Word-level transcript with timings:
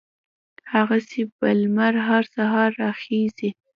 هغسې 0.73 1.21
به 1.37 1.49
لمر 1.61 1.93
هر 2.07 2.23
سهار 2.35 2.69
را 2.81 2.91
خېژي 3.01 3.49